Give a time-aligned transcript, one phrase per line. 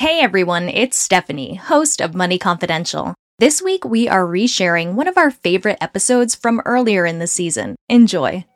[0.00, 3.14] Hey everyone, it's Stephanie, host of Money Confidential.
[3.38, 7.76] This week we are resharing one of our favorite episodes from earlier in the season.
[7.90, 8.46] Enjoy.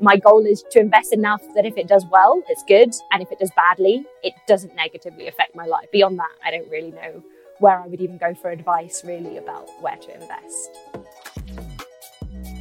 [0.00, 3.30] My goal is to invest enough that if it does well, it's good, and if
[3.30, 5.86] it does badly, it doesn't negatively affect my life.
[5.92, 7.22] Beyond that, I don't really know
[7.60, 10.70] where I would even go for advice really about where to invest.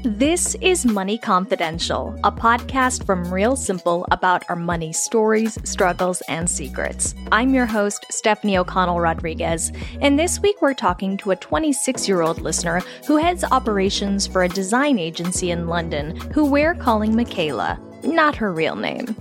[0.04, 6.48] This is Money Confidential, a podcast from Real Simple about our money stories, struggles, and
[6.48, 7.16] secrets.
[7.32, 12.22] I'm your host, Stephanie O'Connell Rodriguez, and this week we're talking to a 26 year
[12.22, 17.80] old listener who heads operations for a design agency in London who we're calling Michaela,
[18.04, 19.16] not her real name.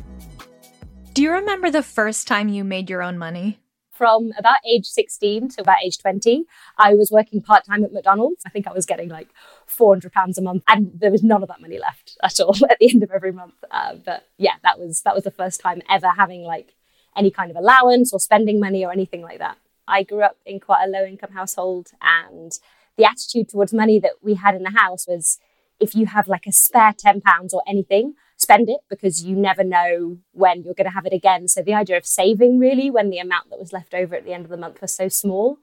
[1.14, 3.58] Do you remember the first time you made your own money?
[3.96, 6.44] From about age 16 to about age 20,
[6.78, 8.42] I was working part time at McDonald's.
[8.46, 9.28] I think I was getting like
[9.66, 12.78] 400 pounds a month and there was none of that money left at all at
[12.78, 13.54] the end of every month.
[13.70, 16.74] Uh, but yeah, that was, that was the first time ever having like
[17.16, 19.56] any kind of allowance or spending money or anything like that.
[19.88, 22.52] I grew up in quite a low income household and
[22.96, 25.38] the attitude towards money that we had in the house was
[25.78, 28.14] if you have like a spare 10 pounds or anything,
[28.46, 31.48] spend it because you never know when you're going to have it again.
[31.48, 34.32] So the idea of saving really when the amount that was left over at the
[34.32, 35.58] end of the month was so small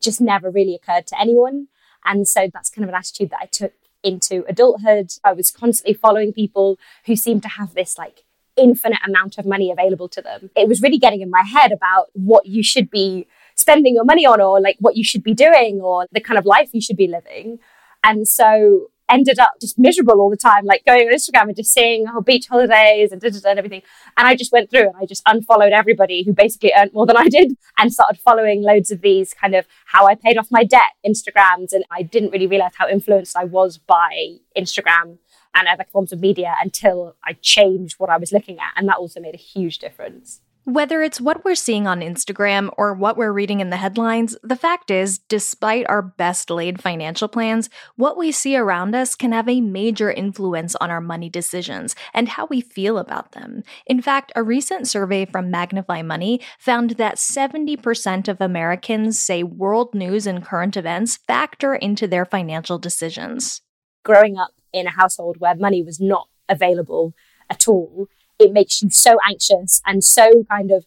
[0.00, 1.68] just never really occurred to anyone.
[2.04, 5.10] And so that's kind of an attitude that I took into adulthood.
[5.22, 8.24] I was constantly following people who seemed to have this like
[8.56, 10.50] infinite amount of money available to them.
[10.56, 14.26] It was really getting in my head about what you should be spending your money
[14.26, 16.96] on or like what you should be doing or the kind of life you should
[16.96, 17.60] be living.
[18.02, 21.72] And so ended up just miserable all the time, like going on Instagram and just
[21.72, 23.82] seeing oh, beach holidays and, and everything.
[24.16, 27.16] And I just went through and I just unfollowed everybody who basically earned more than
[27.16, 30.64] I did and started following loads of these kind of how I paid off my
[30.64, 31.72] debt Instagrams.
[31.72, 35.18] And I didn't really realize how influenced I was by Instagram
[35.54, 38.72] and other forms of media until I changed what I was looking at.
[38.76, 40.40] And that also made a huge difference.
[40.66, 44.56] Whether it's what we're seeing on Instagram or what we're reading in the headlines, the
[44.56, 49.46] fact is, despite our best laid financial plans, what we see around us can have
[49.46, 53.62] a major influence on our money decisions and how we feel about them.
[53.86, 59.94] In fact, a recent survey from Magnify Money found that 70% of Americans say world
[59.94, 63.60] news and current events factor into their financial decisions.
[64.02, 67.12] Growing up in a household where money was not available
[67.50, 68.08] at all,
[68.44, 70.84] it makes you so anxious and so kind of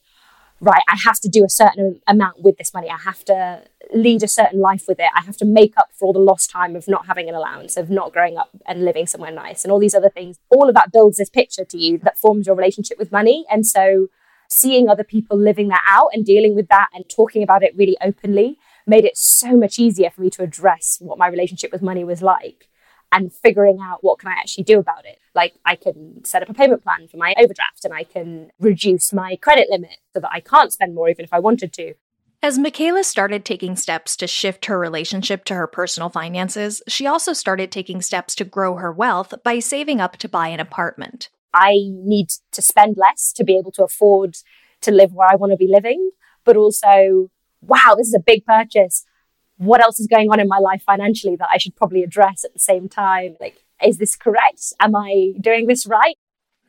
[0.60, 2.90] right i have to do a certain amount with this money.
[2.90, 3.64] I have to
[3.94, 5.10] lead a certain life with it.
[5.16, 7.78] I have to make up for all the lost time of not having an allowance
[7.78, 10.38] of not growing up and living somewhere nice and all these other things.
[10.50, 13.46] All of that builds this picture to you that forms your relationship with money.
[13.50, 14.08] And so
[14.50, 17.98] seeing other people living that out and dealing with that and talking about it really
[18.02, 22.04] openly made it so much easier for me to address what my relationship with money
[22.04, 22.70] was like
[23.12, 25.20] and figuring out what can I actually do about it.
[25.34, 29.14] Like I can set up a payment plan for my overdraft and I can reduce
[29.14, 31.94] my credit limit so that I can't spend more even if I wanted to.
[32.44, 37.34] As Michaela started taking steps to shift her relationship to her personal finances, she also
[37.34, 41.30] started taking steps to grow her wealth by saving up to buy an apartment.
[41.52, 44.36] I need to spend less to be able to afford
[44.82, 46.12] to live where I want to be living,
[46.44, 47.32] but also,
[47.62, 49.04] wow, this is a big purchase
[49.58, 52.54] what else is going on in my life financially that I should probably address at
[52.54, 53.36] the same time?
[53.40, 54.74] Like, is this correct?
[54.80, 56.16] Am I doing this right?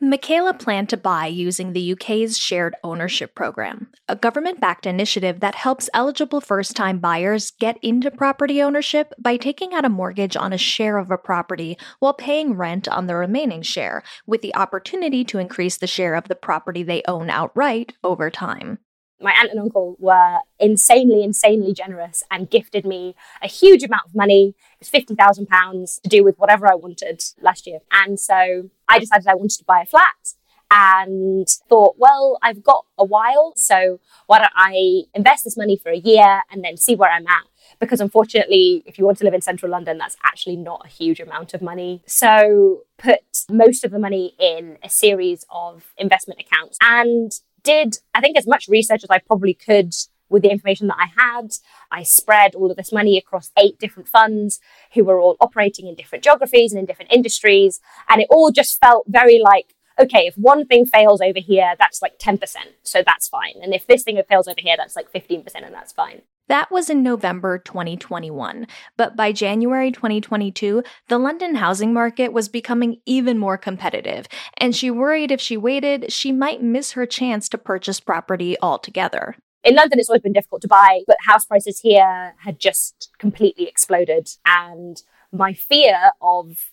[0.01, 5.55] Michaela planned to buy using the UK's Shared Ownership Program, a government backed initiative that
[5.55, 10.53] helps eligible first time buyers get into property ownership by taking out a mortgage on
[10.53, 15.25] a share of a property while paying rent on the remaining share, with the opportunity
[15.25, 18.79] to increase the share of the property they own outright over time
[19.21, 24.15] my aunt and uncle were insanely, insanely generous and gifted me a huge amount of
[24.15, 24.55] money.
[24.79, 27.79] It was £50,000 to do with whatever I wanted last year.
[27.91, 30.35] And so I decided I wanted to buy a flat
[30.71, 33.53] and thought, well, I've got a while.
[33.55, 37.27] So why don't I invest this money for a year and then see where I'm
[37.27, 37.43] at?
[37.79, 41.19] Because unfortunately, if you want to live in central London, that's actually not a huge
[41.19, 42.03] amount of money.
[42.05, 47.31] So put most of the money in a series of investment accounts and
[47.63, 49.93] did, I think, as much research as I probably could
[50.29, 51.53] with the information that I had.
[51.91, 54.59] I spread all of this money across eight different funds
[54.93, 57.79] who were all operating in different geographies and in different industries.
[58.07, 62.01] And it all just felt very like okay, if one thing fails over here, that's
[62.01, 62.39] like 10%.
[62.83, 63.55] So that's fine.
[63.61, 66.21] And if this thing fails over here, that's like 15% and that's fine.
[66.49, 68.65] That was in November 2021.
[68.97, 74.89] But by January 2022, the London housing market was becoming even more competitive, and she
[74.89, 79.35] worried if she waited, she might miss her chance to purchase property altogether.
[79.63, 83.67] In London, it's always been difficult to buy, but house prices here had just completely
[83.67, 84.29] exploded.
[84.43, 86.71] And my fear of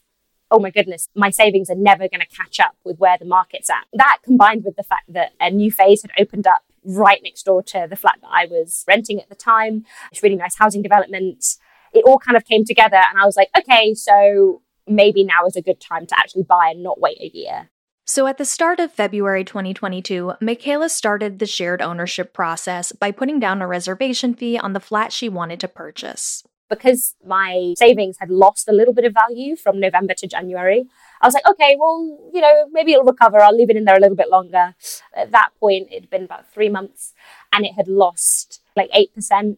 [0.50, 3.68] oh my goodness, my savings are never going to catch up with where the market's
[3.68, 3.84] at.
[3.92, 7.62] That combined with the fact that a new phase had opened up right next door
[7.62, 9.84] to the flat that I was renting at the time.
[10.12, 11.44] It's really nice housing development.
[11.92, 15.56] It all kind of came together, and I was like, okay, so maybe now is
[15.56, 17.70] a good time to actually buy and not wait a year.
[18.08, 23.40] So, at the start of February 2022, Michaela started the shared ownership process by putting
[23.40, 26.44] down a reservation fee on the flat she wanted to purchase.
[26.70, 30.86] Because my savings had lost a little bit of value from November to January,
[31.20, 33.40] I was like, okay, well, you know, maybe it'll recover.
[33.40, 34.74] I'll leave it in there a little bit longer.
[35.14, 37.14] At that point, it'd been about three months
[37.52, 39.08] and it had lost like 8%.
[39.30, 39.56] And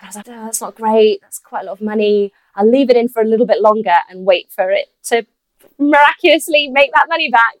[0.00, 1.20] I was like, oh, that's not great.
[1.22, 2.32] That's quite a lot of money.
[2.54, 5.26] I'll leave it in for a little bit longer and wait for it to
[5.78, 7.56] miraculously make that money back.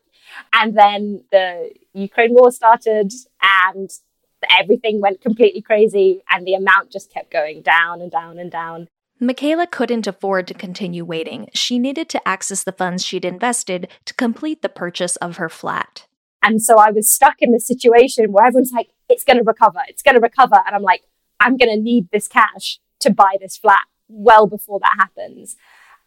[0.52, 3.12] And then the Ukraine war started
[3.42, 3.90] and
[4.58, 8.88] everything went completely crazy and the amount just kept going down and down and down.
[9.20, 11.50] Michaela couldn't afford to continue waiting.
[11.52, 16.06] She needed to access the funds she'd invested to complete the purchase of her flat.
[16.42, 19.80] And so I was stuck in this situation where everyone's like, it's going to recover,
[19.88, 20.56] it's going to recover.
[20.66, 21.02] And I'm like,
[21.38, 25.56] I'm going to need this cash to buy this flat well before that happens.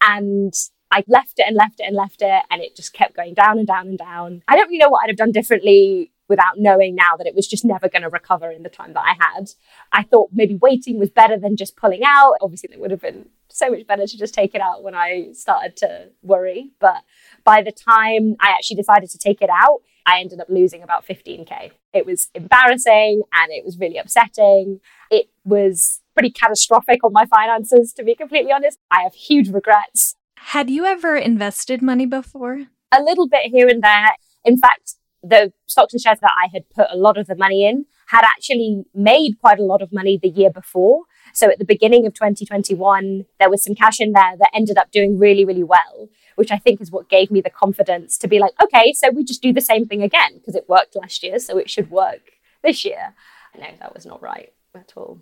[0.01, 0.53] And
[0.89, 3.57] I left it and left it and left it, and it just kept going down
[3.57, 4.43] and down and down.
[4.47, 7.47] I don't really know what I'd have done differently without knowing now that it was
[7.47, 9.51] just never going to recover in the time that I had.
[9.91, 12.35] I thought maybe waiting was better than just pulling out.
[12.41, 15.31] Obviously, it would have been so much better to just take it out when I
[15.33, 16.71] started to worry.
[16.79, 17.03] But
[17.43, 21.05] by the time I actually decided to take it out, I ended up losing about
[21.05, 21.71] 15K.
[21.93, 24.79] It was embarrassing and it was really upsetting.
[25.09, 28.79] It was pretty catastrophic on my finances, to be completely honest.
[28.91, 30.15] I have huge regrets.
[30.37, 32.63] Had you ever invested money before?
[32.91, 34.15] A little bit here and there.
[34.43, 37.65] In fact, the stocks and shares that I had put a lot of the money
[37.65, 41.03] in had actually made quite a lot of money the year before.
[41.33, 44.91] So at the beginning of 2021, there was some cash in there that ended up
[44.91, 48.39] doing really, really well, which I think is what gave me the confidence to be
[48.39, 51.39] like, okay, so we just do the same thing again because it worked last year,
[51.39, 53.15] so it should work this year.
[53.57, 55.19] No, that was not right at all.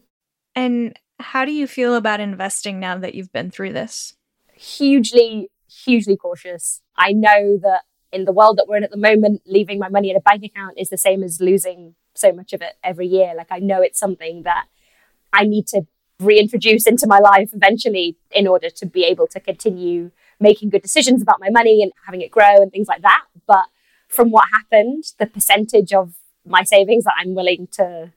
[0.56, 4.16] And how do you feel about investing now that you've been through this?
[4.54, 6.82] Hugely, hugely cautious.
[6.98, 10.10] I know that in the world that we're in at the moment, leaving my money
[10.10, 13.34] in a bank account is the same as losing so much of it every year.
[13.36, 14.66] Like I know it's something that
[15.32, 15.84] I need to
[16.20, 21.22] reintroduce into my life eventually in order to be able to continue making good decisions
[21.22, 23.26] about my money and having it grow and things like that.
[23.48, 23.66] But
[24.08, 26.16] from what happened, the percentage of
[26.46, 28.12] my savings that I'm willing to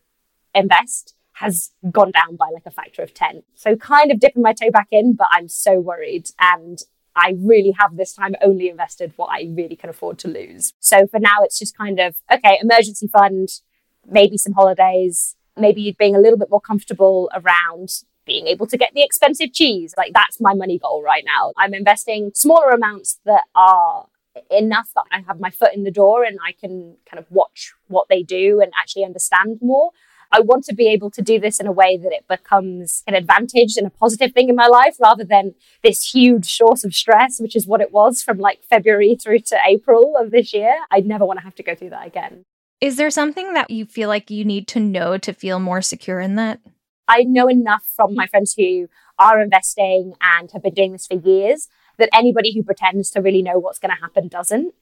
[0.55, 3.43] invest has gone down by like a factor of 10.
[3.55, 6.31] So kind of dipping my toe back in, but I'm so worried.
[6.39, 6.81] And
[7.17, 10.73] I really have this time only invested what I really can afford to lose.
[10.81, 13.49] So for now, it's just kind of, okay, emergency fund,
[14.07, 17.91] maybe some holidays, maybe being a little bit more comfortable around
[18.27, 19.95] being able to get the expensive cheese.
[19.97, 21.53] Like that's my money goal right now.
[21.57, 24.07] I'm investing smaller amounts that are
[24.51, 27.73] enough that I have my foot in the door and I can kind of watch
[27.89, 29.91] what they do and actually understand more.
[30.35, 33.15] I want to be able to do this in a way that it becomes an
[33.15, 35.55] advantage and a positive thing in my life rather than
[35.85, 39.59] this huge source of stress, which is what it was from like February through to
[39.65, 40.75] April of this year.
[40.91, 42.45] I'd never want to have to go through that again.
[42.81, 46.19] Is there something that you feel like you need to know to feel more secure
[46.19, 46.59] in that?
[47.07, 48.89] I know enough from my friends who
[49.21, 53.43] are investing and have been doing this for years that anybody who pretends to really
[53.43, 54.75] know what's going to happen doesn't.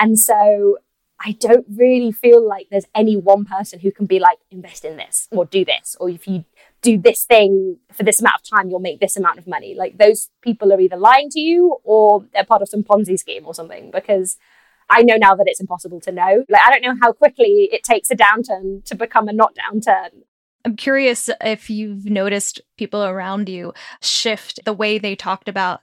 [0.00, 0.78] And so
[1.22, 4.96] I don't really feel like there's any one person who can be like, invest in
[4.96, 6.44] this or do this, or if you
[6.80, 9.74] do this thing for this amount of time, you'll make this amount of money.
[9.74, 13.44] Like those people are either lying to you or they're part of some Ponzi scheme
[13.44, 14.38] or something because
[14.88, 16.44] I know now that it's impossible to know.
[16.48, 20.22] Like I don't know how quickly it takes a downturn to become a not downturn.
[20.64, 25.80] I'm curious if you've noticed people around you shift the way they talked about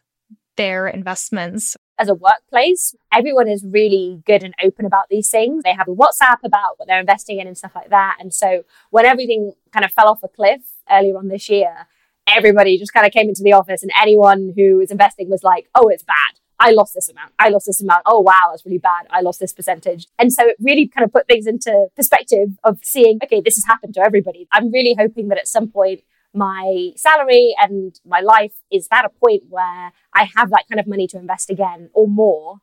[0.55, 5.63] their investments as a workplace, everyone is really good and open about these things.
[5.63, 8.17] They have a WhatsApp about what they're investing in and stuff like that.
[8.19, 11.87] And so when everything kind of fell off a cliff earlier on this year,
[12.27, 15.69] everybody just kind of came into the office and anyone who was investing was like,
[15.73, 16.39] oh, it's bad.
[16.59, 17.33] I lost this amount.
[17.37, 18.01] I lost this amount.
[18.05, 19.05] Oh, wow, that's really bad.
[19.11, 20.07] I lost this percentage.
[20.17, 23.65] And so it really kind of put things into perspective of seeing, okay, this has
[23.65, 24.47] happened to everybody.
[24.51, 26.01] I'm really hoping that at some point
[26.33, 30.87] my salary and my life is at a point where I have that kind of
[30.87, 32.59] money to invest again or more.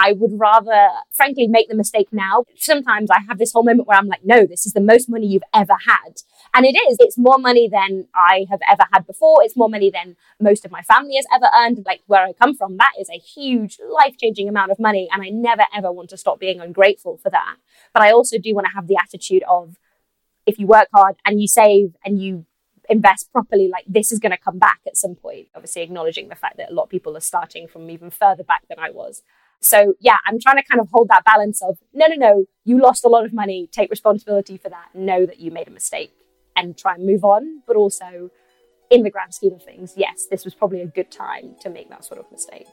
[0.00, 2.44] I would rather, frankly, make the mistake now.
[2.56, 5.26] Sometimes I have this whole moment where I'm like, no, this is the most money
[5.26, 6.22] you've ever had.
[6.54, 6.98] And it is.
[7.00, 9.42] It's more money than I have ever had before.
[9.42, 11.82] It's more money than most of my family has ever earned.
[11.84, 15.08] Like where I come from, that is a huge life changing amount of money.
[15.12, 17.56] And I never, ever want to stop being ungrateful for that.
[17.92, 19.78] But I also do want to have the attitude of
[20.46, 22.46] if you work hard and you save and you
[22.88, 25.48] invest properly, like this is going to come back at some point.
[25.54, 28.66] Obviously, acknowledging the fact that a lot of people are starting from even further back
[28.68, 29.22] than I was.
[29.60, 32.80] So yeah, I'm trying to kind of hold that balance of no, no, no, you
[32.80, 36.12] lost a lot of money, take responsibility for that, know that you made a mistake
[36.54, 37.62] and try and move on.
[37.66, 38.30] But also,
[38.90, 41.90] in the grand scheme of things, yes, this was probably a good time to make
[41.90, 42.68] that sort of mistake.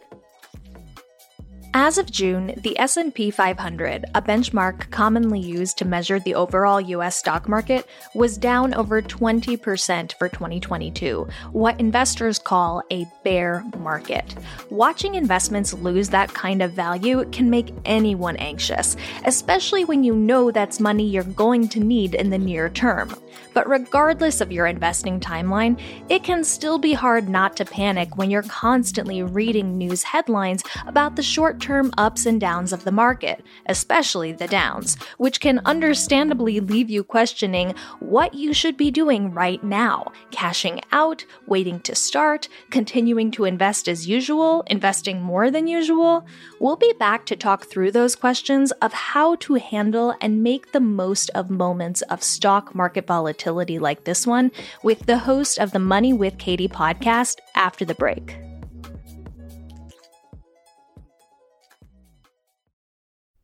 [1.77, 7.17] As of June, the S&P 500, a benchmark commonly used to measure the overall US
[7.17, 14.35] stock market, was down over 20% for 2022, what investors call a bear market.
[14.69, 20.51] Watching investments lose that kind of value can make anyone anxious, especially when you know
[20.51, 23.13] that's money you're going to need in the near term.
[23.53, 25.79] But regardless of your investing timeline,
[26.09, 31.15] it can still be hard not to panic when you're constantly reading news headlines about
[31.15, 36.59] the short term ups and downs of the market, especially the downs, which can understandably
[36.59, 42.47] leave you questioning what you should be doing right now cashing out, waiting to start,
[42.69, 46.23] continuing to invest as usual, investing more than usual.
[46.59, 50.79] We'll be back to talk through those questions of how to handle and make the
[50.79, 54.51] most of moments of stock market volatility like this one
[54.83, 58.44] with the host of the Money with Katie podcast after the break.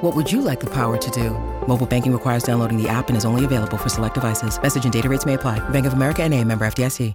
[0.00, 1.30] What would you like the power to do?
[1.68, 4.60] Mobile banking requires downloading the app and is only available for select devices.
[4.60, 5.66] Message and data rates may apply.
[5.70, 7.14] Bank of America and a member FDIC.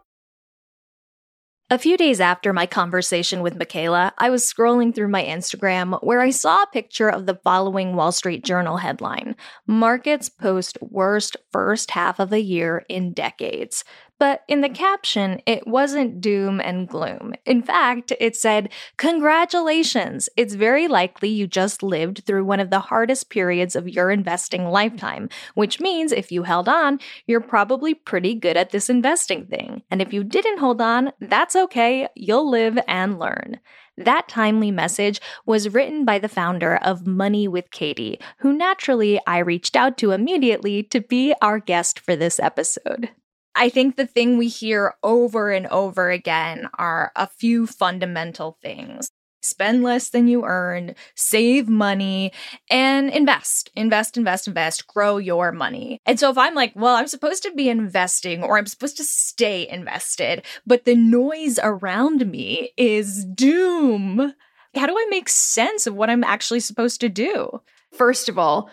[1.69, 6.19] A few days after my conversation with Michaela, I was scrolling through my Instagram where
[6.19, 9.35] I saw a picture of the following Wall Street Journal headline
[9.65, 13.83] Markets post worst first half of a year in decades.
[14.19, 17.33] But in the caption, it wasn't doom and gloom.
[17.45, 20.29] In fact, it said, Congratulations!
[20.37, 24.65] It's very likely you just lived through one of the hardest periods of your investing
[24.65, 29.81] lifetime, which means if you held on, you're probably pretty good at this investing thing.
[29.91, 33.59] And if you didn't hold on, that's okay, you'll live and learn.
[33.97, 39.39] That timely message was written by the founder of Money with Katie, who naturally I
[39.39, 43.09] reached out to immediately to be our guest for this episode.
[43.55, 49.09] I think the thing we hear over and over again are a few fundamental things.
[49.43, 52.31] Spend less than you earn, save money,
[52.69, 53.69] and invest.
[53.75, 55.99] Invest, invest, invest, grow your money.
[56.05, 59.03] And so if I'm like, well, I'm supposed to be investing or I'm supposed to
[59.03, 64.33] stay invested, but the noise around me is doom,
[64.75, 67.61] how do I make sense of what I'm actually supposed to do?
[67.91, 68.69] First of all,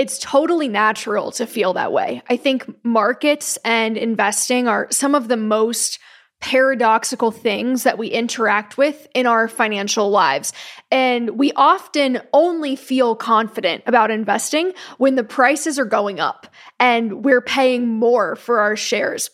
[0.00, 2.22] it's totally natural to feel that way.
[2.30, 5.98] I think markets and investing are some of the most
[6.40, 10.54] paradoxical things that we interact with in our financial lives.
[10.90, 16.46] And we often only feel confident about investing when the prices are going up
[16.78, 19.28] and we're paying more for our shares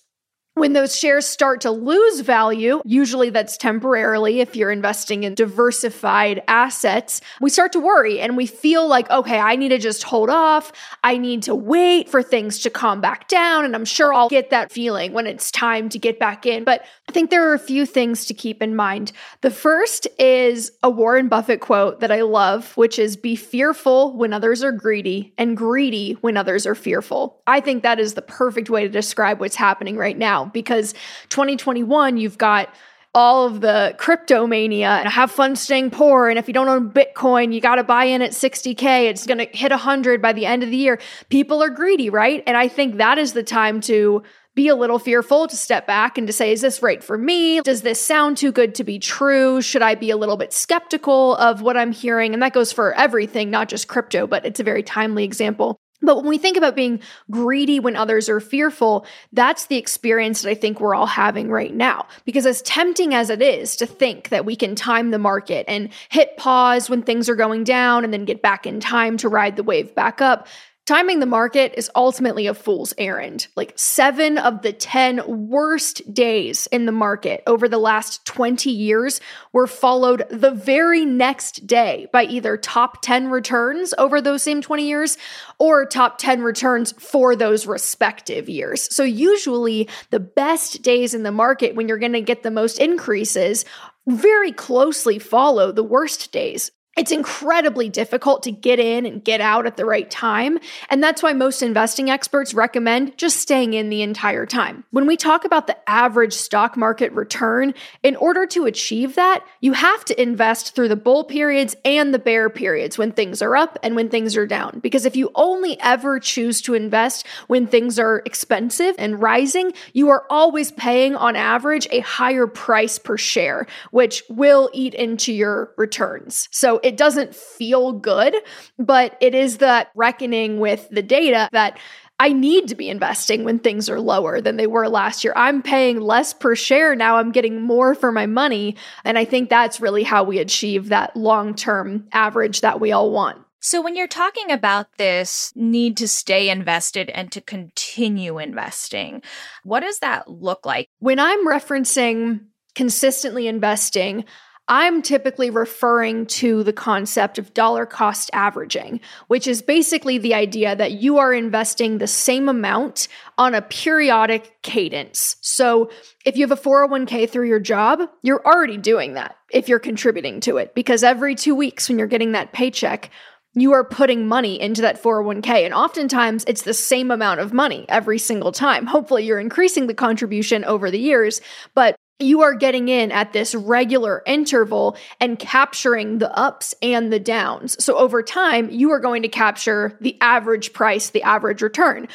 [0.57, 6.43] when those shares start to lose value, usually that's temporarily if you're investing in diversified
[6.49, 10.31] assets, we start to worry and we feel like, okay, I need to just hold
[10.31, 10.73] off.
[11.05, 13.67] I need to wait for things to calm back down.
[13.67, 16.65] And I'm sure I'll get that feeling when it's time to get back in.
[16.65, 19.13] But I think there are a few things to keep in mind.
[19.43, 24.33] The first is a Warren Buffett quote that I love, which is be fearful when
[24.33, 27.43] others are greedy and greedy when others are fearful.
[27.47, 30.17] I think that is the perfect way to describe what's happening right
[30.53, 30.93] because
[31.29, 32.69] 2021, you've got
[33.17, 36.29] all of the crypto mania and have fun staying poor.
[36.29, 39.09] And if you don't own Bitcoin, you got to buy in at 60K.
[39.09, 41.01] It's going to hit 100 by the end of the year.
[41.31, 42.43] People are greedy, right?
[42.47, 44.23] And I think that is the time to
[44.55, 47.61] be a little fearful to step back and to say, is this right for me?
[47.61, 49.63] Does this sound too good to be true?
[49.63, 52.35] Should I be a little bit skeptical of what I'm hearing?
[52.35, 55.79] And that goes for everything, not just crypto, but it's a very timely example.
[56.03, 57.01] But when we think about being
[57.31, 61.75] greedy when others are fearful, that's the experience that I think we're all having right
[61.75, 62.07] now.
[62.25, 65.89] Because as tempting as it is to think that we can time the market and
[66.09, 69.57] hit pause when things are going down and then get back in time to ride
[69.57, 70.49] the wave back up,
[70.87, 73.49] Timing the market is ultimately a fool's errand.
[73.57, 79.21] Like seven of the 10 worst days in the market over the last 20 years
[79.53, 84.87] were followed the very next day by either top 10 returns over those same 20
[84.87, 85.19] years
[85.59, 88.95] or top 10 returns for those respective years.
[88.95, 92.79] So, usually, the best days in the market when you're going to get the most
[92.79, 93.65] increases
[94.07, 99.67] very closely follow the worst days it's incredibly difficult to get in and get out
[99.67, 100.59] at the right time.
[100.89, 104.85] And that's why most investing experts recommend just staying in the entire time.
[104.93, 109.75] When we talk about the average stock market return, in order to achieve that, you
[109.75, 113.79] have to invest through the bull periods and the bear periods when things are up
[113.83, 114.79] and when things are down.
[114.81, 120.09] Because if you only ever choose to invest when things are expensive and rising, you
[120.09, 125.75] are always paying on average a higher price per share, which will eat into your
[125.77, 126.49] returns.
[126.51, 128.35] So it doesn't feel good,
[128.79, 131.79] but it is that reckoning with the data that
[132.19, 135.35] I need to be investing when things are lower than they were last year.
[135.37, 137.17] I'm paying less per share now.
[137.17, 138.77] I'm getting more for my money.
[139.05, 143.11] And I think that's really how we achieve that long term average that we all
[143.11, 143.43] want.
[143.61, 149.23] So, when you're talking about this need to stay invested and to continue investing,
[149.65, 150.89] what does that look like?
[151.01, 152.43] When I'm referencing
[152.77, 154.25] consistently investing,
[154.69, 160.75] I'm typically referring to the concept of dollar cost averaging, which is basically the idea
[160.75, 163.07] that you are investing the same amount
[163.39, 165.37] on a periodic cadence.
[165.41, 165.91] So
[166.25, 170.41] if you have a 401k through your job, you're already doing that if you're contributing
[170.41, 173.11] to it, because every two weeks when you're getting that paycheck,
[173.55, 175.65] you are putting money into that 401k.
[175.65, 178.85] And oftentimes it's the same amount of money every single time.
[178.85, 181.41] Hopefully you're increasing the contribution over the years,
[181.75, 187.21] but you are getting in at this regular interval and capturing the ups and the
[187.21, 187.83] downs.
[187.83, 192.09] So over time, you are going to capture the average price, the average return.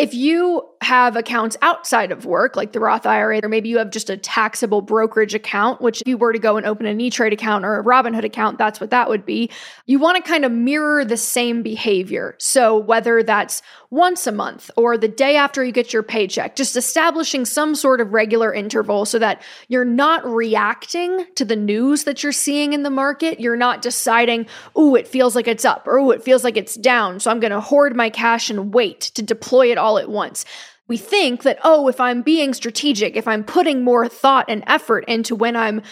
[0.00, 3.90] If you have accounts outside of work, like the Roth IRA, or maybe you have
[3.90, 7.10] just a taxable brokerage account, which if you were to go and open an E
[7.10, 9.50] Trade account or a Robinhood account, that's what that would be.
[9.84, 12.34] You want to kind of mirror the same behavior.
[12.38, 13.60] So whether that's
[13.90, 18.00] once a month or the day after you get your paycheck, just establishing some sort
[18.00, 22.84] of regular interval so that you're not reacting to the news that you're seeing in
[22.84, 23.38] the market.
[23.38, 26.76] You're not deciding, oh, it feels like it's up or oh, it feels like it's
[26.76, 27.20] down.
[27.20, 30.08] So I'm going to hoard my cash and wait to deploy it all all at
[30.08, 30.44] once.
[30.86, 35.04] We think that, oh, if I'm being strategic, if I'm putting more thought and effort
[35.06, 35.82] into when I'm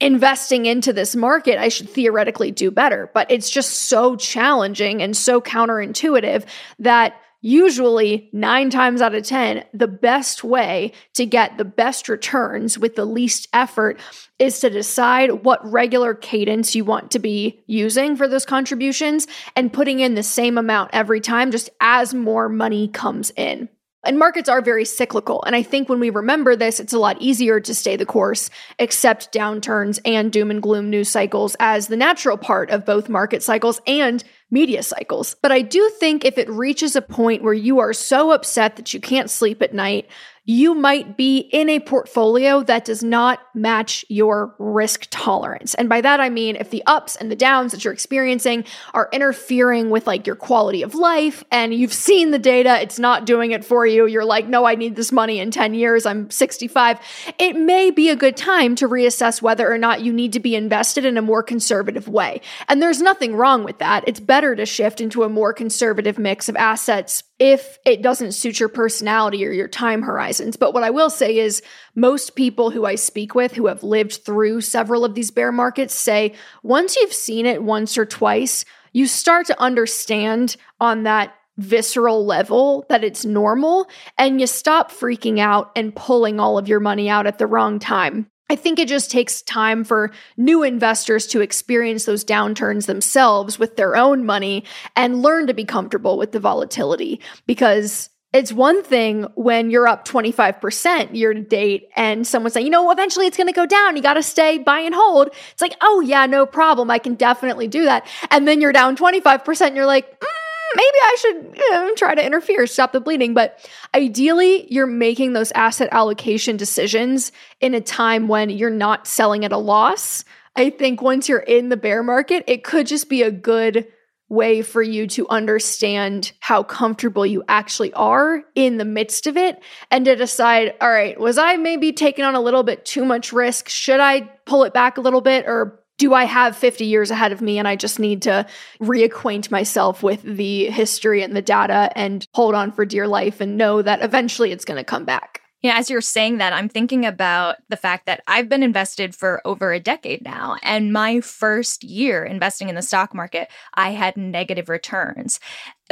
[0.00, 3.10] investing into this market, I should theoretically do better.
[3.14, 6.44] But it's just so challenging and so counterintuitive
[6.80, 12.78] that usually nine times out of 10, the best way to get the best returns
[12.78, 14.00] with the least effort
[14.38, 19.72] is to decide what regular cadence you want to be using for those contributions and
[19.72, 23.68] putting in the same amount every time, just as more money comes in.
[24.04, 25.44] And markets are very cyclical.
[25.44, 28.50] And I think when we remember this, it's a lot easier to stay the course,
[28.80, 33.44] accept downturns and doom and gloom news cycles as the natural part of both market
[33.44, 35.34] cycles and media cycles.
[35.42, 38.94] But I do think if it reaches a point where you are so upset that
[38.94, 40.08] you can't sleep at night,
[40.44, 45.74] you might be in a portfolio that does not match your risk tolerance.
[45.74, 49.08] And by that, I mean if the ups and the downs that you're experiencing are
[49.12, 53.52] interfering with like your quality of life and you've seen the data, it's not doing
[53.52, 54.06] it for you.
[54.06, 56.06] You're like, no, I need this money in 10 years.
[56.06, 56.98] I'm 65.
[57.38, 60.56] It may be a good time to reassess whether or not you need to be
[60.56, 62.40] invested in a more conservative way.
[62.66, 64.02] And there's nothing wrong with that.
[64.08, 68.60] It's better to shift into a more conservative mix of assets if it doesn't suit
[68.60, 70.56] your personality or your time horizons.
[70.56, 71.60] But what I will say is,
[71.96, 75.92] most people who I speak with who have lived through several of these bear markets
[75.92, 82.24] say once you've seen it once or twice, you start to understand on that visceral
[82.24, 87.10] level that it's normal and you stop freaking out and pulling all of your money
[87.10, 88.30] out at the wrong time.
[88.52, 93.76] I think it just takes time for new investors to experience those downturns themselves with
[93.76, 99.22] their own money and learn to be comfortable with the volatility because it's one thing
[99.36, 103.46] when you're up 25% year to date and someone's saying, you know, eventually it's going
[103.46, 103.96] to go down.
[103.96, 105.28] You got to stay buy and hold.
[105.52, 106.90] It's like, oh, yeah, no problem.
[106.90, 108.06] I can definitely do that.
[108.30, 110.26] And then you're down 25% and you're like, mm,
[110.74, 113.34] maybe I should you know, try to interfere, stop the bleeding.
[113.34, 113.58] But
[113.94, 119.52] ideally, you're making those asset allocation decisions in a time when you're not selling at
[119.52, 120.24] a loss.
[120.56, 123.86] I think once you're in the bear market, it could just be a good
[124.32, 129.62] way for you to understand how comfortable you actually are in the midst of it
[129.90, 133.30] and to decide, all right, was I maybe taking on a little bit too much
[133.32, 133.68] risk?
[133.68, 137.32] Should I pull it back a little bit or do I have 50 years ahead
[137.32, 138.46] of me and I just need to
[138.80, 143.56] reacquaint myself with the history and the data and hold on for dear life and
[143.56, 145.42] know that eventually it's going to come back?
[145.62, 149.40] Yeah, as you're saying that, I'm thinking about the fact that I've been invested for
[149.44, 150.56] over a decade now.
[150.60, 155.38] And my first year investing in the stock market, I had negative returns.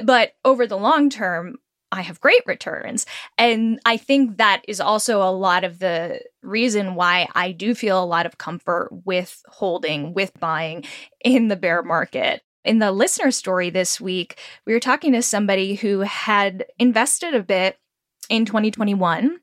[0.03, 1.57] But over the long term,
[1.93, 3.07] I have great returns.
[3.37, 8.03] And I think that is also a lot of the reason why I do feel
[8.03, 10.85] a lot of comfort with holding, with buying
[11.25, 12.43] in the bear market.
[12.65, 17.43] In the listener story this week, we were talking to somebody who had invested a
[17.43, 17.79] bit
[18.29, 19.39] in 2021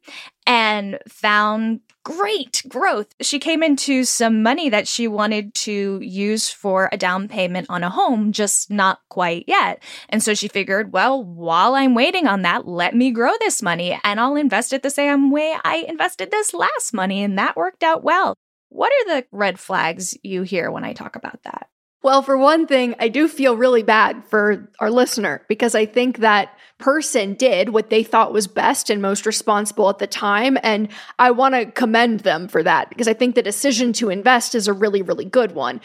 [0.46, 3.14] and found great growth.
[3.20, 7.84] She came into some money that she wanted to use for a down payment on
[7.84, 9.84] a home, just not quite yet.
[10.08, 14.00] And so she figured, well, while I'm waiting on that, let me grow this money
[14.06, 17.22] and I'll invest it the same way I invested this last money.
[17.24, 18.36] And that worked out well.
[18.70, 21.68] What are the red flags you hear when I talk about that?
[22.04, 26.20] Well, for one thing, I do feel really bad for our listener because I think
[26.20, 30.58] that person did what they thought was best and most responsible at the time.
[30.62, 34.54] And I want to commend them for that because I think the decision to invest
[34.54, 35.82] is a really, really good one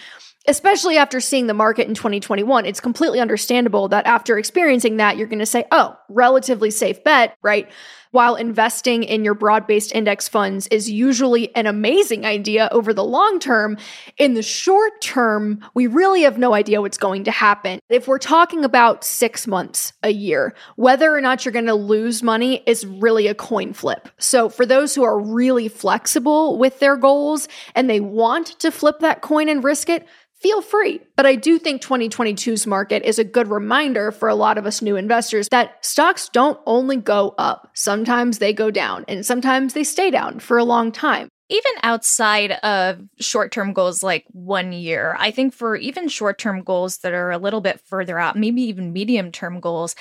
[0.48, 5.28] especially after seeing the market in 2021, it's completely understandable that after experiencing that, you're
[5.28, 7.70] going to say, oh, relatively safe bet, right?
[8.12, 13.02] While investing in your broad based index funds is usually an amazing idea over the
[13.02, 13.78] long term,
[14.18, 17.80] in the short term, we really have no idea what's going to happen.
[17.88, 22.22] If we're talking about six months, a year, whether or not you're going to lose
[22.22, 24.10] money is really a coin flip.
[24.18, 28.98] So, for those who are really flexible with their goals and they want to flip
[28.98, 30.06] that coin and risk it,
[30.42, 31.00] feel free.
[31.16, 34.82] But I do think 2022's market is a good reminder for a lot of us
[34.82, 37.70] new investors that stocks don't only go up.
[37.74, 38.01] Sometimes
[38.38, 41.28] they go down and sometimes they stay down for a long time.
[41.48, 46.62] Even outside of short term goals like one year, I think for even short term
[46.62, 49.94] goals that are a little bit further out, maybe even medium term goals,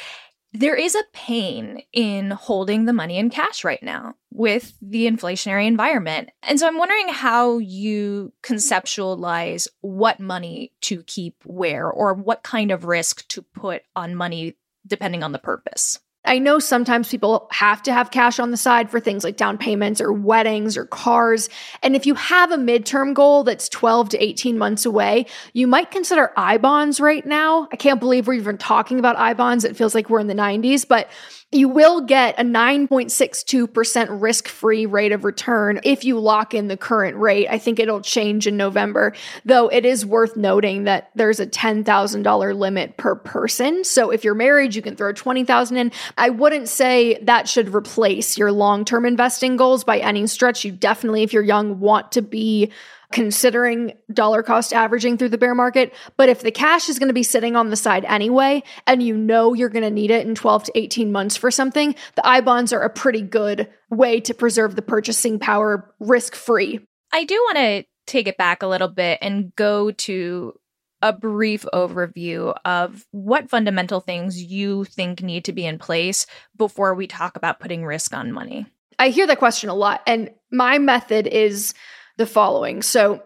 [0.53, 5.65] there is a pain in holding the money in cash right now with the inflationary
[5.65, 6.29] environment.
[6.43, 12.71] And so I'm wondering how you conceptualize what money to keep where or what kind
[12.71, 15.99] of risk to put on money depending on the purpose.
[16.23, 19.57] I know sometimes people have to have cash on the side for things like down
[19.57, 21.49] payments or weddings or cars.
[21.81, 25.89] And if you have a midterm goal that's 12 to 18 months away, you might
[25.89, 27.67] consider I bonds right now.
[27.71, 29.65] I can't believe we're even talking about I bonds.
[29.65, 31.09] It feels like we're in the 90s, but
[31.53, 36.77] you will get a 9.62% risk free rate of return if you lock in the
[36.77, 37.47] current rate.
[37.49, 42.55] I think it'll change in November, though it is worth noting that there's a $10,000
[42.55, 43.83] limit per person.
[43.83, 45.91] So if you're married, you can throw 20,000 in.
[46.17, 50.65] I wouldn't say that should replace your long term investing goals by any stretch.
[50.65, 52.71] You definitely, if you're young, want to be
[53.11, 55.93] considering dollar cost averaging through the bear market.
[56.17, 59.15] But if the cash is going to be sitting on the side anyway, and you
[59.15, 62.41] know you're going to need it in 12 to 18 months for something, the I
[62.41, 66.79] bonds are a pretty good way to preserve the purchasing power risk free.
[67.11, 70.53] I do want to take it back a little bit and go to
[71.01, 76.25] a brief overview of what fundamental things you think need to be in place
[76.57, 78.65] before we talk about putting risk on money.
[78.99, 80.01] I hear that question a lot.
[80.05, 81.73] And my method is
[82.17, 82.81] the following.
[82.81, 83.23] So,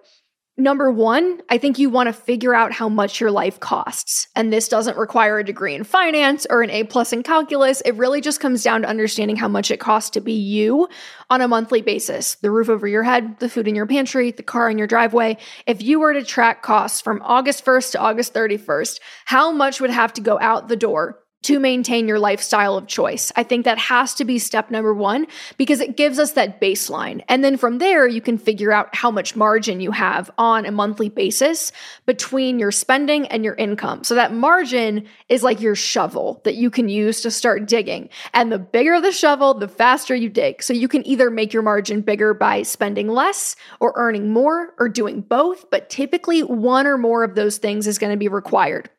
[0.58, 4.30] Number one, I think you want to figure out how much your life costs.
[4.38, 7.82] And this doesn't require a degree in finance or an A plus in calculus.
[7.82, 10.88] It really just comes down to understanding how much it costs to be you
[11.30, 12.36] on a monthly basis.
[12.36, 15.38] The roof over your head, the food in your pantry, the car in your driveway.
[15.68, 19.89] If you were to track costs from August 1st to August 31st, how much would
[19.89, 23.32] have to go out the door to maintain your lifestyle of choice.
[23.36, 25.28] I think that has to be step number one
[25.58, 27.24] because it gives us that baseline.
[27.30, 30.72] And then from there, you can figure out how much margin you have on a
[30.72, 31.72] monthly basis
[32.08, 34.04] between your spending and your income.
[34.04, 38.10] So that margin is like your shovel that you can use to start digging.
[38.34, 40.64] And the bigger the shovel, the faster you dig.
[40.64, 44.90] So you can either make your margin bigger by spending less or earning more or
[44.90, 45.70] doing both.
[45.70, 48.90] But typically, one or more of those things is going to be required.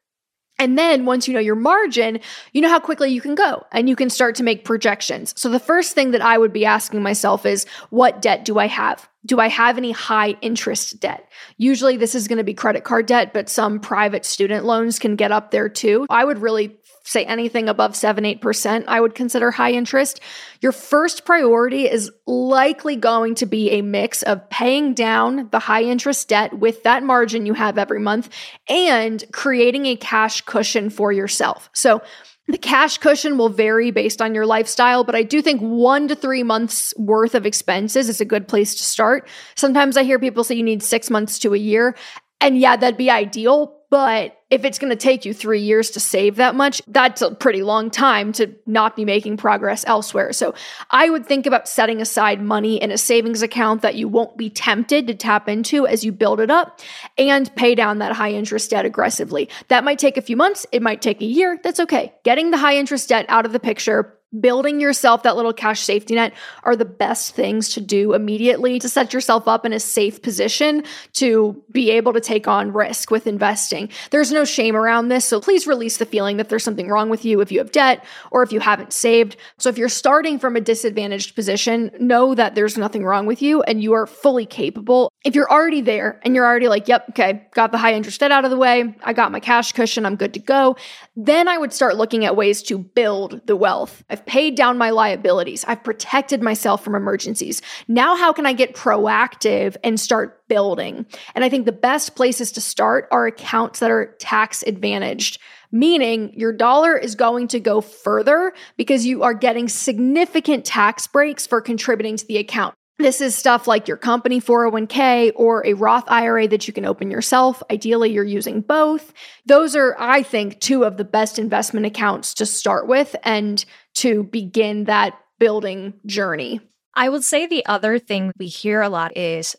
[0.58, 2.20] And then once you know your margin,
[2.52, 5.34] you know how quickly you can go and you can start to make projections.
[5.36, 8.66] So the first thing that I would be asking myself is what debt do I
[8.66, 9.08] have?
[9.24, 11.28] Do I have any high interest debt?
[11.58, 15.16] Usually this is going to be credit card debt, but some private student loans can
[15.16, 16.06] get up there too.
[16.08, 20.20] I would really say anything above 7 8%, I would consider high interest.
[20.60, 25.82] Your first priority is likely going to be a mix of paying down the high
[25.82, 28.28] interest debt with that margin you have every month
[28.68, 31.70] and creating a cash cushion for yourself.
[31.72, 32.02] So,
[32.48, 36.14] the cash cushion will vary based on your lifestyle, but I do think one to
[36.14, 39.28] three months worth of expenses is a good place to start.
[39.56, 41.96] Sometimes I hear people say you need six months to a year.
[42.40, 43.76] And yeah, that'd be ideal.
[43.90, 47.34] But if it's going to take you three years to save that much, that's a
[47.34, 50.32] pretty long time to not be making progress elsewhere.
[50.32, 50.54] So
[50.90, 54.50] I would think about setting aside money in a savings account that you won't be
[54.50, 56.80] tempted to tap into as you build it up
[57.18, 59.48] and pay down that high interest debt aggressively.
[59.68, 61.58] That might take a few months, it might take a year.
[61.62, 62.14] That's okay.
[62.22, 66.14] Getting the high interest debt out of the picture building yourself that little cash safety
[66.14, 66.32] net
[66.64, 70.82] are the best things to do immediately to set yourself up in a safe position
[71.12, 73.88] to be able to take on risk with investing.
[74.10, 77.24] There's no shame around this, so please release the feeling that there's something wrong with
[77.24, 79.36] you if you have debt or if you haven't saved.
[79.58, 83.62] So if you're starting from a disadvantaged position, know that there's nothing wrong with you
[83.62, 85.10] and you are fully capable.
[85.24, 88.32] If you're already there and you're already like, yep, okay, got the high interest debt
[88.32, 90.76] out of the way, I got my cash cushion, I'm good to go,
[91.14, 94.02] then I would start looking at ways to build the wealth.
[94.16, 95.62] I've paid down my liabilities.
[95.68, 97.60] I've protected myself from emergencies.
[97.86, 101.04] Now, how can I get proactive and start building?
[101.34, 105.38] And I think the best places to start are accounts that are tax advantaged
[105.72, 111.44] meaning your dollar is going to go further because you are getting significant tax breaks
[111.44, 112.72] for contributing to the account.
[112.98, 117.10] This is stuff like your company 401k or a Roth IRA that you can open
[117.10, 117.62] yourself.
[117.70, 119.12] Ideally, you're using both.
[119.44, 123.62] Those are, I think, two of the best investment accounts to start with and
[123.96, 126.60] to begin that building journey.
[126.94, 129.56] I would say the other thing we hear a lot is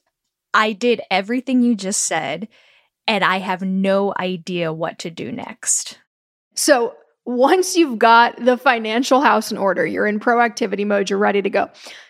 [0.54, 2.48] I did everything you just said,
[3.08, 6.00] and I have no idea what to do next.
[6.56, 6.96] So,
[7.26, 11.50] once you've got the financial house in order, you're in proactivity mode, you're ready to
[11.50, 11.70] go.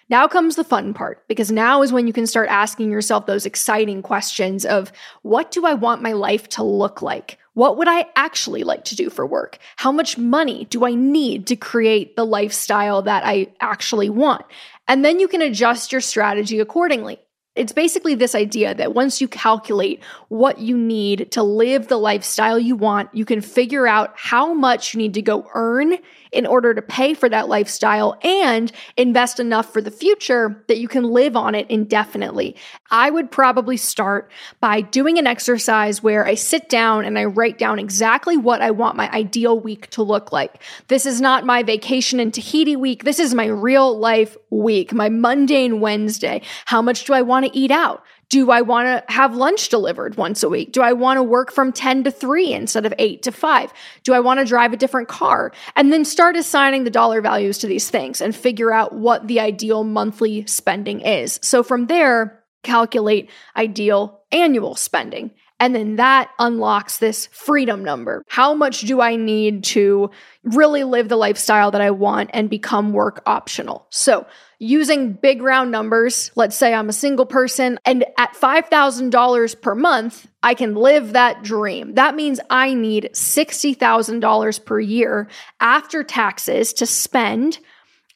[0.09, 3.45] Now comes the fun part because now is when you can start asking yourself those
[3.45, 4.91] exciting questions of
[5.23, 7.39] what do I want my life to look like?
[7.57, 9.57] What would I actually like to do for work?
[9.77, 14.45] How much money do I need to create the lifestyle that I actually want?
[14.87, 17.17] And then you can adjust your strategy accordingly.
[17.57, 22.59] It's basically this idea that once you calculate what you need to live the lifestyle
[22.59, 25.97] you want, you can figure out how much you need to go earn
[26.31, 30.87] in order to pay for that lifestyle and invest enough for the future that you
[30.87, 32.55] can live on it indefinitely.
[32.91, 37.57] I would probably start by doing an exercise where I sit down and I write
[37.57, 40.61] down exactly what I want my ideal week to look like.
[40.87, 43.03] This is not my vacation in Tahiti week.
[43.03, 46.41] This is my real life week, my mundane Wednesday.
[46.65, 48.03] How much do I want to eat out?
[48.29, 50.73] Do I want to have lunch delivered once a week?
[50.73, 53.73] Do I want to work from 10 to 3 instead of 8 to 5?
[54.03, 55.53] Do I want to drive a different car?
[55.75, 59.39] And then start assigning the dollar values to these things and figure out what the
[59.39, 61.39] ideal monthly spending is.
[61.41, 65.31] So from there, calculate ideal annual spending.
[65.59, 68.23] And then that unlocks this freedom number.
[68.27, 70.11] How much do I need to
[70.43, 73.87] really live the lifestyle that I want and become work optional?
[73.89, 74.27] So
[74.59, 80.27] using big round numbers, let's say I'm a single person and at $5,000 per month,
[80.43, 81.95] I can live that dream.
[81.95, 85.27] That means I need $60,000 per year
[85.59, 87.59] after taxes to spend.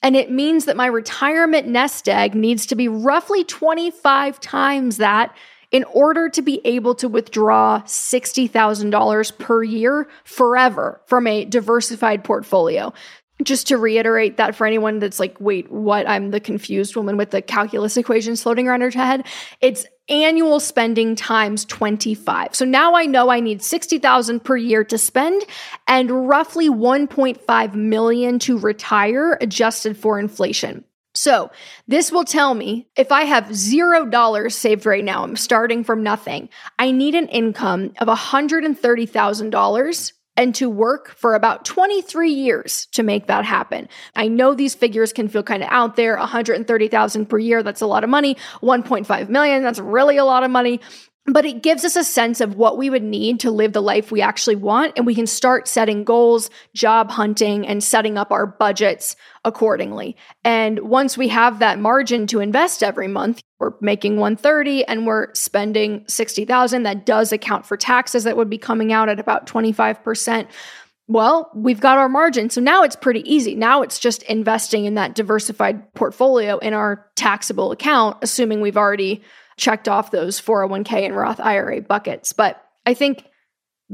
[0.03, 5.35] And it means that my retirement nest egg needs to be roughly 25 times that
[5.71, 12.93] in order to be able to withdraw $60,000 per year forever from a diversified portfolio
[13.43, 16.07] just to reiterate that for anyone that's like, wait, what?
[16.07, 19.25] I'm the confused woman with the calculus equations floating around her head.
[19.61, 22.55] It's annual spending times 25.
[22.55, 25.43] So now I know I need 60,000 per year to spend
[25.87, 30.83] and roughly 1.5 million to retire adjusted for inflation.
[31.13, 31.51] So,
[31.87, 36.03] this will tell me if I have zero dollars saved right now, I'm starting from
[36.03, 36.47] nothing.
[36.79, 43.27] I need an income of $130,000 and to work for about 23 years to make
[43.27, 43.89] that happen.
[44.15, 47.87] I know these figures can feel kind of out there, 130,000 per year, that's a
[47.87, 50.79] lot of money, 1.5 million, that's really a lot of money
[51.25, 54.11] but it gives us a sense of what we would need to live the life
[54.11, 54.93] we actually want.
[54.95, 60.15] And we can start setting goals, job hunting, and setting up our budgets accordingly.
[60.43, 65.33] And once we have that margin to invest every month, we're making 130 and we're
[65.35, 66.83] spending 60,000.
[66.83, 70.47] That does account for taxes that would be coming out at about 25%.
[71.07, 72.49] Well, we've got our margin.
[72.49, 73.53] So now it's pretty easy.
[73.53, 79.21] Now it's just investing in that diversified portfolio in our taxable account, assuming we've already
[79.61, 82.33] checked off those 401k and Roth IRA buckets.
[82.33, 83.25] But I think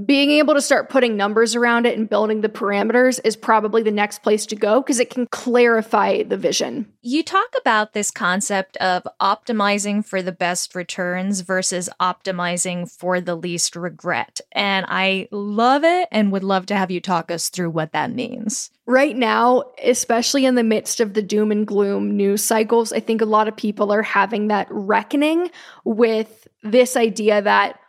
[0.06, 3.92] being able to start putting numbers around it and building the parameters is probably the
[3.92, 6.92] next place to go because it can clarify the vision.
[7.02, 13.36] You talk about this concept of optimizing for the best returns versus optimizing for the
[13.36, 14.40] least regret.
[14.52, 18.12] And I love it and would love to have you talk us through what that
[18.12, 18.70] means.
[18.86, 23.22] Right now, especially in the midst of the doom and gloom news cycles, I think
[23.22, 25.50] a lot of people are having that reckoning
[25.84, 27.80] with this idea that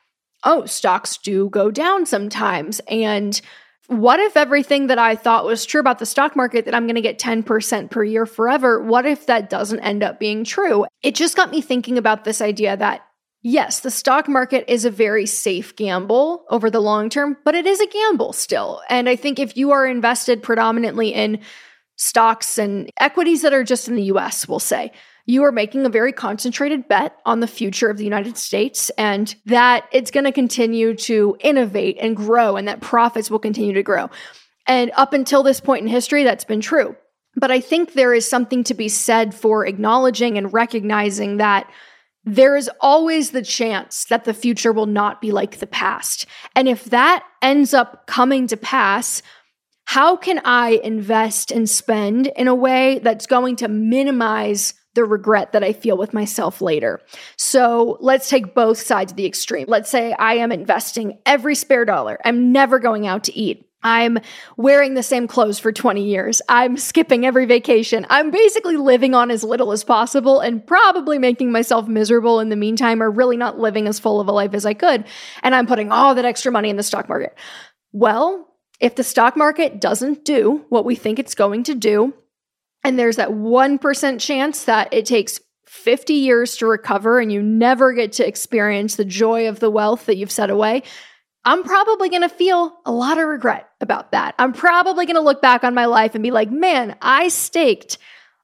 [0.44, 2.80] oh, stocks do go down sometimes.
[2.88, 3.40] And
[3.88, 6.96] what if everything that I thought was true about the stock market that I'm going
[6.96, 8.82] to get 10% per year forever?
[8.82, 10.84] What if that doesn't end up being true?
[11.02, 13.04] It just got me thinking about this idea that
[13.42, 17.66] yes, the stock market is a very safe gamble over the long term, but it
[17.66, 18.82] is a gamble still.
[18.90, 21.40] And I think if you are invested predominantly in
[21.96, 24.92] stocks and equities that are just in the US, we'll say,
[25.28, 29.34] you are making a very concentrated bet on the future of the United States and
[29.44, 33.82] that it's going to continue to innovate and grow and that profits will continue to
[33.82, 34.08] grow.
[34.66, 36.96] And up until this point in history, that's been true.
[37.36, 41.70] But I think there is something to be said for acknowledging and recognizing that
[42.24, 46.24] there is always the chance that the future will not be like the past.
[46.56, 49.22] And if that ends up coming to pass,
[49.84, 55.52] how can I invest and spend in a way that's going to minimize the regret
[55.52, 57.00] that I feel with myself later.
[57.36, 59.66] So let's take both sides of the extreme.
[59.68, 62.18] Let's say I am investing every spare dollar.
[62.24, 63.64] I'm never going out to eat.
[63.80, 64.18] I'm
[64.56, 66.42] wearing the same clothes for 20 years.
[66.48, 68.08] I'm skipping every vacation.
[68.10, 72.56] I'm basically living on as little as possible and probably making myself miserable in the
[72.56, 75.04] meantime or really not living as full of a life as I could.
[75.44, 77.36] And I'm putting all that extra money in the stock market.
[77.92, 78.48] Well,
[78.80, 82.14] if the stock market doesn't do what we think it's going to do,
[82.88, 87.92] and there's that 1% chance that it takes 50 years to recover and you never
[87.92, 90.82] get to experience the joy of the wealth that you've set away.
[91.44, 94.34] I'm probably going to feel a lot of regret about that.
[94.38, 97.98] I'm probably going to look back on my life and be like, man, I staked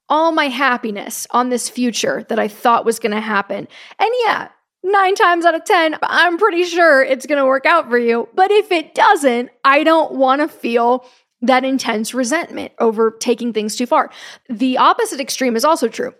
[0.09, 3.67] all my happiness on this future that I thought was going to happen.
[3.97, 4.49] And yeah,
[4.83, 8.29] nine times out of 10, I'm pretty sure it's going to work out for you.
[8.35, 11.03] But if it doesn't, I don't want to feel
[11.47, 14.11] that intense resentment over taking things too far.
[14.49, 16.13] The opposite extreme is also true.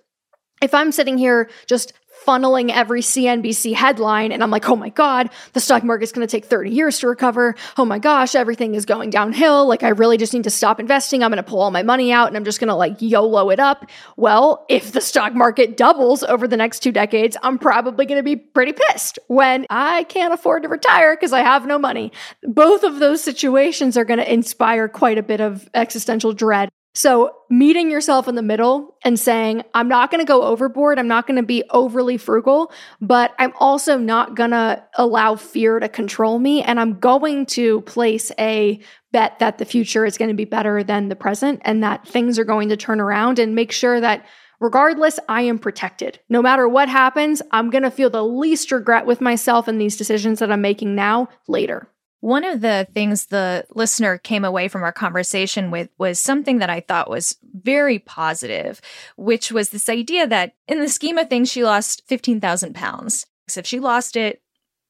[0.61, 1.93] If I'm sitting here just
[2.25, 4.31] funneling every CNBC headline.
[4.31, 7.07] And I'm like, oh my God, the stock market's going to take 30 years to
[7.07, 7.55] recover.
[7.77, 9.67] Oh my gosh, everything is going downhill.
[9.67, 11.23] Like, I really just need to stop investing.
[11.23, 13.49] I'm going to pull all my money out and I'm just going to like YOLO
[13.49, 13.89] it up.
[14.17, 18.23] Well, if the stock market doubles over the next two decades, I'm probably going to
[18.23, 22.11] be pretty pissed when I can't afford to retire because I have no money.
[22.43, 26.69] Both of those situations are going to inspire quite a bit of existential dread.
[26.97, 30.97] So, meeting yourself in the middle and saying, I'm not going to go overboard.
[30.97, 35.77] I'm not going to be overly frugal, but I'm also not going to allow fear
[35.79, 36.63] to control me.
[36.63, 38.79] And I'm going to place a
[39.11, 42.39] bet that the future is going to be better than the present and that things
[42.39, 44.25] are going to turn around and make sure that
[44.61, 46.21] regardless, I am protected.
[46.29, 49.97] No matter what happens, I'm going to feel the least regret with myself and these
[49.97, 51.89] decisions that I'm making now later.
[52.25, 56.71] One of the things the listener came away from our conversation with was something that
[56.71, 58.81] I thought was very positive,
[59.15, 63.27] which was this idea that in the scheme of things, she lost 15,000 pounds.
[63.47, 64.41] So if she lost it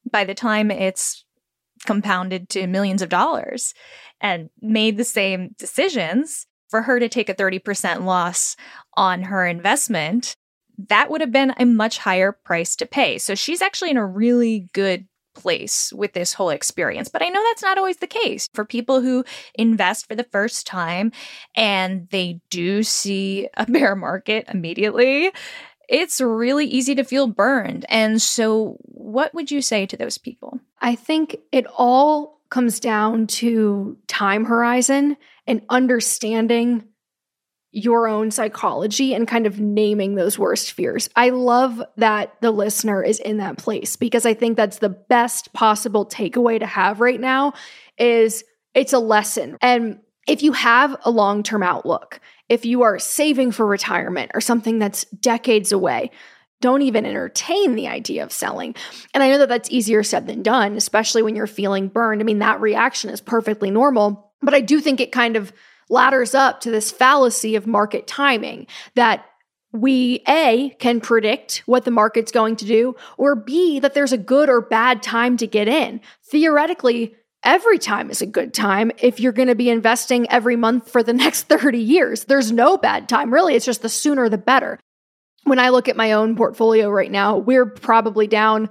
[0.10, 1.26] by the time it's
[1.86, 3.74] compounded to millions of dollars
[4.22, 8.56] and made the same decisions, for her to take a 30% loss
[8.96, 10.38] on her investment,
[10.78, 13.18] that would have been a much higher price to pay.
[13.18, 17.10] So she's actually in a really good place with this whole experience.
[17.10, 20.66] But I know that's not always the case for people who invest for the first
[20.66, 21.12] time
[21.56, 25.32] and they do see a bear market immediately.
[25.88, 27.86] It's really easy to feel burned.
[27.90, 30.60] And so, what would you say to those people?
[30.82, 36.84] I think it all comes down to time horizon and understanding
[37.76, 41.10] your own psychology and kind of naming those worst fears.
[41.14, 45.52] I love that the listener is in that place because I think that's the best
[45.52, 47.52] possible takeaway to have right now
[47.98, 49.58] is it's a lesson.
[49.62, 54.80] And if you have a long-term outlook, if you are saving for retirement or something
[54.80, 56.12] that's decades away,
[56.62, 58.74] don't even entertain the idea of selling.
[59.14, 62.22] And I know that that's easier said than done, especially when you're feeling burned.
[62.22, 65.52] I mean, that reaction is perfectly normal, but I do think it kind of
[65.90, 69.26] ladders up to this fallacy of market timing that
[69.72, 74.18] we A can predict what the market's going to do, or B, that there's a
[74.18, 76.02] good or bad time to get in.
[76.24, 80.90] Theoretically, every time is a good time if you're going to be investing every month
[80.90, 82.26] for the next 30 years.
[82.26, 83.34] There's no bad time.
[83.34, 84.80] Really, it's just the sooner the better.
[85.44, 88.70] When I look at my own portfolio right now, we're probably down.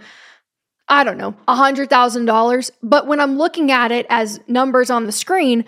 [0.89, 2.71] I don't know, $100,000.
[2.83, 5.65] But when I'm looking at it as numbers on the screen,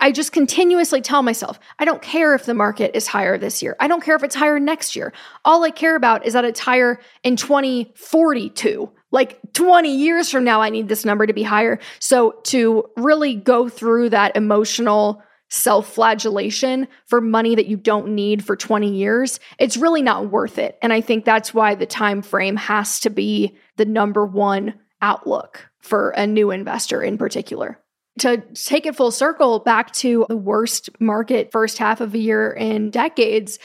[0.00, 3.76] I just continuously tell myself, I don't care if the market is higher this year.
[3.78, 5.12] I don't care if it's higher next year.
[5.44, 8.90] All I care about is that it's higher in 2042.
[9.12, 11.78] Like 20 years from now, I need this number to be higher.
[11.98, 18.44] So to really go through that emotional self flagellation for money that you don't need
[18.44, 20.78] for 20 years, it's really not worth it.
[20.80, 25.68] And I think that's why the time frame has to be the number one outlook
[25.80, 27.79] for a new investor in particular.
[28.18, 32.50] To take it full circle back to the worst market first half of a year
[32.50, 33.58] in decades,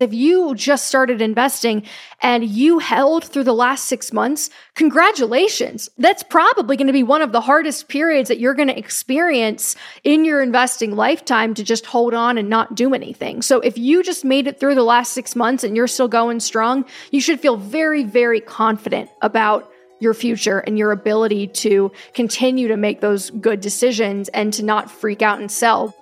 [0.00, 1.86] if you just started investing
[2.22, 5.90] and you held through the last six months, congratulations.
[5.98, 9.76] That's probably going to be one of the hardest periods that you're going to experience
[10.02, 13.42] in your investing lifetime to just hold on and not do anything.
[13.42, 16.40] So if you just made it through the last six months and you're still going
[16.40, 19.70] strong, you should feel very, very confident about
[20.00, 24.90] your future and your ability to continue to make those good decisions and to not
[24.90, 25.94] freak out and sell.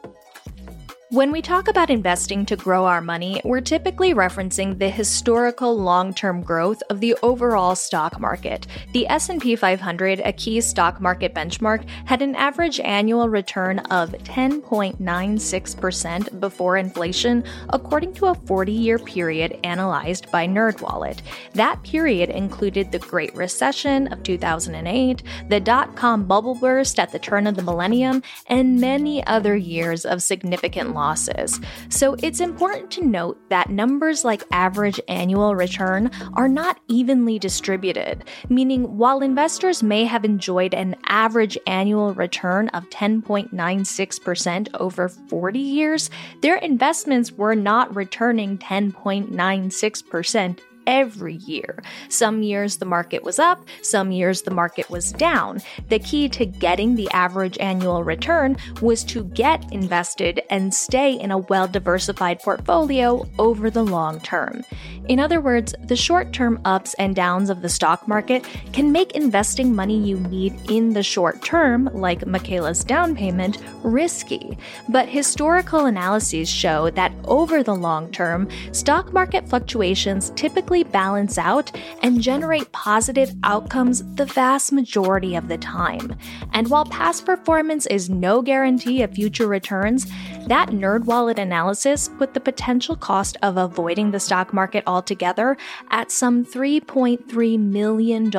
[1.11, 6.42] When we talk about investing to grow our money, we're typically referencing the historical long-term
[6.42, 8.66] growth of the overall stock market.
[8.92, 16.40] The S&P 500, a key stock market benchmark, had an average annual return of 10.96%
[16.40, 21.20] before inflation, according to a 40-year period analyzed by NerdWallet.
[21.54, 27.46] That period included the Great Recession of 2008, the dot-com bubble burst at the turn
[27.46, 31.61] of the millennium, and many other years of significant losses.
[31.88, 38.24] So it's important to note that numbers like average annual return are not evenly distributed,
[38.49, 46.11] meaning while investors may have enjoyed an average annual return of 10.96% over 40 years,
[46.42, 50.59] their investments were not returning 10.96%
[50.89, 51.80] every year.
[52.09, 55.61] Some years the market was up, some years the market was down.
[55.91, 61.30] The key to getting the average annual return was to get invested and stay in
[61.30, 64.64] a well diversified portfolio over the long term.
[65.09, 69.12] In other words, the short term ups and downs of the stock market can make
[69.12, 74.57] investing money you need in the short term, like Michaela's down payment, risky.
[74.89, 81.70] But historical analyses show that over the long term, stock market fluctuations typically balance out
[82.03, 86.16] and generate positive outcomes the vast majority of the time.
[86.53, 90.07] And while past performance is no guarantee of future returns,
[90.47, 95.57] that NerdWallet analysis put the potential cost of avoiding the stock market altogether
[95.91, 98.31] at some $3.3 million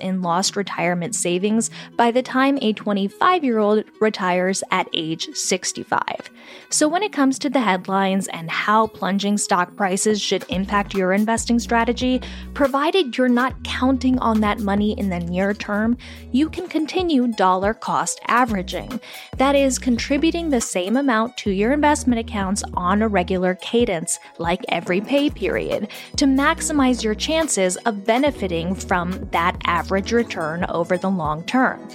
[0.00, 6.30] in lost retirement savings by the time a 25 year old retires at age 65.
[6.72, 11.12] So, when it comes to the headlines and how plunging stock prices should impact your
[11.12, 12.20] investing strategy,
[12.54, 15.96] provided you're not counting on that money in the near term,
[16.32, 19.00] you can continue dollar cost averaging.
[19.36, 24.60] That is, contributing the same amount to your investment accounts on a regular cadence, like
[24.68, 31.10] every pay period, to maximize your chances of benefiting from that average return over the
[31.10, 31.86] long term.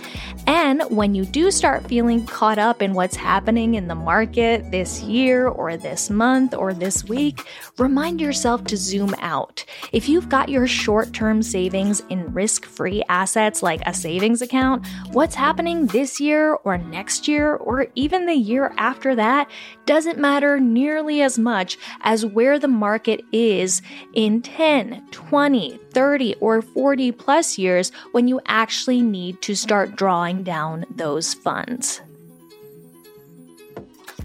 [0.47, 5.01] And when you do start feeling caught up in what's happening in the market this
[5.01, 9.65] year or this month or this week, remind yourself to zoom out.
[9.91, 14.85] If you've got your short term savings in risk free assets like a savings account,
[15.11, 19.49] what's happening this year or next year or even the year after that
[19.85, 23.81] doesn't matter nearly as much as where the market is
[24.13, 30.43] in 10, 20, 30, or 40 plus years when you actually need to start drawing
[30.43, 32.01] down those funds.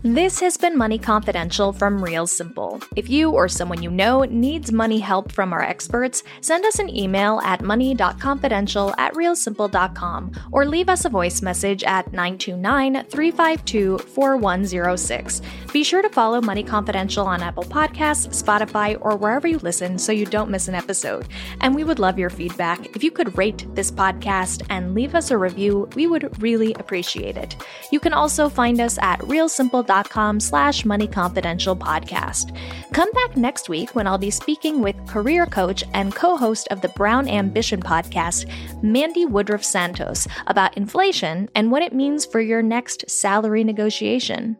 [0.03, 2.81] This has been Money Confidential from Real Simple.
[2.97, 6.89] If you or someone you know needs money help from our experts, send us an
[6.89, 15.43] email at money.confidential at realsimple.com or leave us a voice message at 929 352 4106.
[15.71, 20.13] Be sure to follow Money Confidential on Apple Podcasts, Spotify, or wherever you listen so
[20.13, 21.29] you don't miss an episode.
[21.61, 22.97] And we would love your feedback.
[22.97, 27.37] If you could rate this podcast and leave us a review, we would really appreciate
[27.37, 27.55] it.
[27.93, 32.57] You can also find us at realsimple.com com slash money confidential podcast.
[32.93, 36.91] Come back next week when I'll be speaking with career coach and co-host of the
[36.91, 38.49] Brown Ambition podcast,
[38.83, 44.57] Mandi Woodruff Santos, about inflation and what it means for your next salary negotiation.